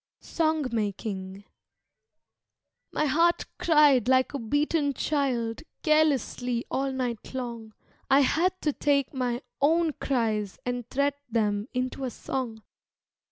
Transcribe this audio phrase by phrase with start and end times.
[0.21, 1.43] Song Making
[2.91, 7.75] My heart cried like a beaten child Ceaselessly all night long;
[8.09, 12.63] I had to take my own cries And thread them into a song.